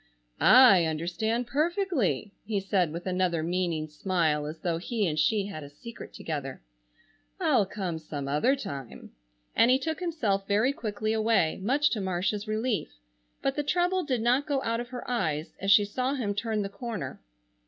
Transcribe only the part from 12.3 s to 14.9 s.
relief. But the trouble did not go out of